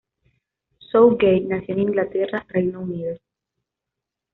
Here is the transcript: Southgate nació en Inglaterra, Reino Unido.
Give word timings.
Southgate 0.79 1.41
nació 1.45 1.75
en 1.75 1.81
Inglaterra, 1.81 2.43
Reino 2.49 2.81
Unido. 2.81 3.19